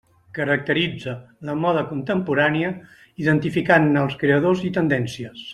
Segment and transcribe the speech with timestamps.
[0.35, 1.13] Caracteritza
[1.49, 2.73] la moda contemporània
[3.27, 5.49] identificant-ne els creadors i tendències.